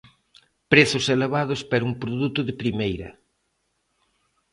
Prezos 0.71 1.05
elevados 1.15 1.61
pero 1.69 1.87
un 1.89 1.95
produto 2.03 2.39
de 2.47 2.57
primeira. 2.61 3.09